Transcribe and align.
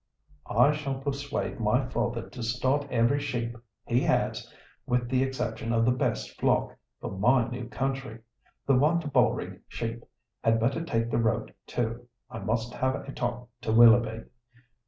"I 0.49 0.71
shall 0.71 0.99
persuade 0.99 1.59
my 1.59 1.85
father 1.87 2.27
to 2.27 2.41
start 2.41 2.87
every 2.89 3.19
sheep 3.19 3.55
he 3.85 3.99
has, 3.99 4.51
with 4.87 5.07
the 5.09 5.21
exception 5.21 5.71
of 5.71 5.85
the 5.85 5.91
best 5.91 6.39
flock, 6.41 6.75
for 6.99 7.11
my 7.11 7.47
new 7.47 7.69
country. 7.69 8.21
The 8.65 8.73
Wantabalree 8.73 9.59
sheep 9.67 10.03
had 10.43 10.59
better 10.59 10.83
take 10.83 11.11
the 11.11 11.19
road 11.19 11.53
too. 11.67 12.07
I 12.31 12.39
must 12.39 12.73
have 12.73 12.95
a 12.95 13.11
talk 13.11 13.47
to 13.61 13.71
Willoughby." 13.71 14.23